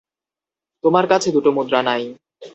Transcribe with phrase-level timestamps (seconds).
[0.83, 2.03] তোমার কাছে দুটো মুদ্রা নাই।